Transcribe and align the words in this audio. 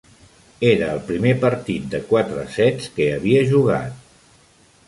Era 0.69 0.87
el 0.93 1.01
primer 1.09 1.33
partit 1.43 1.85
de 1.93 2.01
quatre 2.13 2.47
sets 2.57 2.91
que 2.97 3.11
havia 3.19 3.47
jugat. 3.55 4.05